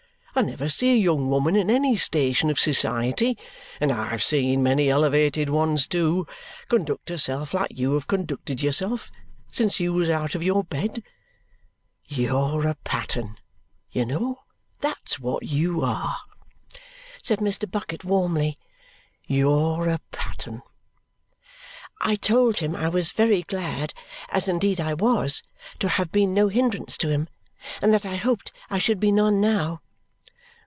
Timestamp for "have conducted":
7.95-8.61